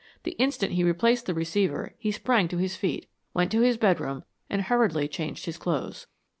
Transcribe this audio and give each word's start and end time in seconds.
The 0.23 0.31
instant 0.41 0.71
he 0.71 0.83
replaced 0.83 1.27
the 1.27 1.33
receiver 1.35 1.93
he 1.99 2.11
sprang 2.11 2.47
to 2.47 2.57
his 2.57 2.75
feet, 2.75 3.05
went 3.35 3.51
to 3.51 3.61
his 3.61 3.77
bedroom, 3.77 4.23
and 4.49 4.63
hurriedly 4.63 5.07
changed 5.07 5.45
his 5.45 5.59
clothes. 5.59 6.07